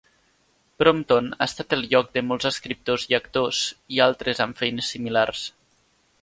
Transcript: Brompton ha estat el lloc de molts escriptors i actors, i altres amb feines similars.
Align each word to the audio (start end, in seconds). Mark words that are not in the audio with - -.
Brompton 0.83 1.27
ha 1.37 1.47
estat 1.49 1.75
el 1.77 1.85
lloc 1.91 2.09
de 2.15 2.23
molts 2.29 2.49
escriptors 2.51 3.05
i 3.11 3.17
actors, 3.19 3.61
i 3.99 4.03
altres 4.07 4.43
amb 4.47 4.63
feines 4.63 4.91
similars. 4.97 5.47